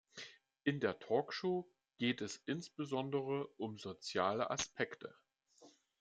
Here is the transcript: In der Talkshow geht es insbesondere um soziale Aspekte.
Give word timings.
In 0.63 0.79
der 0.79 0.97
Talkshow 0.97 1.69
geht 1.99 2.21
es 2.21 2.37
insbesondere 2.47 3.45
um 3.57 3.77
soziale 3.77 4.49
Aspekte. 4.49 5.13